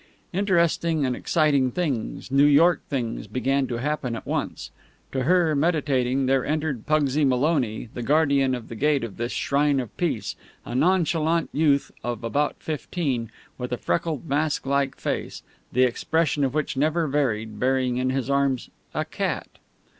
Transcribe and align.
Interesting 0.33 1.05
and 1.05 1.15
exciting 1.15 1.69
things, 1.69 2.31
New 2.31 2.45
York 2.47 2.81
things, 2.89 3.27
began 3.27 3.67
to 3.67 3.75
happen 3.75 4.15
at 4.15 4.25
once. 4.25 4.71
To 5.11 5.25
her, 5.25 5.53
meditating, 5.55 6.25
there 6.25 6.43
entered 6.43 6.87
Pugsy 6.87 7.23
Maloney, 7.23 7.89
the 7.93 8.01
guardian 8.01 8.55
of 8.55 8.67
the 8.67 8.73
gate 8.75 9.03
of 9.03 9.17
this 9.17 9.31
shrine 9.31 9.79
of 9.79 9.95
Peace, 9.97 10.35
a 10.65 10.73
nonchalant 10.73 11.51
youth 11.53 11.91
of 12.03 12.23
about 12.23 12.55
fifteen, 12.57 13.29
with 13.59 13.71
a 13.71 13.77
freckled, 13.77 14.27
mask 14.27 14.65
like 14.65 14.97
face, 14.97 15.43
the 15.71 15.83
expression 15.83 16.43
of 16.43 16.55
which 16.55 16.75
never 16.75 17.05
varied, 17.07 17.59
bearing 17.59 17.97
in 17.97 18.09
his 18.09 18.27
arms 18.27 18.71
a 18.95 19.05
cat. 19.05 19.47